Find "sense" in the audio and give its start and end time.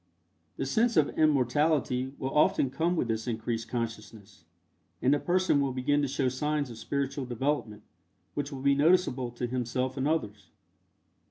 0.65-0.97